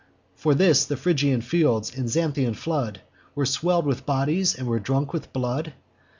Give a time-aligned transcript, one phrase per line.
[0.33, 3.01] For this the Phrygian fields and Xanthian flood
[3.35, 5.75] Were swell'd with bodies, and were drunk with blood?